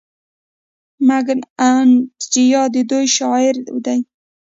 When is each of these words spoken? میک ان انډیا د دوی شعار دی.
میک 1.07 1.27
ان 1.31 1.39
انډیا 1.69 2.61
د 2.73 2.75
دوی 2.89 3.05
شعار 3.15 3.55
دی. 3.85 3.99